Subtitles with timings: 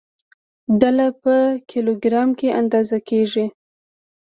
[0.79, 1.35] ډله په
[1.69, 3.45] کیلوګرام کې اندازه کېږي.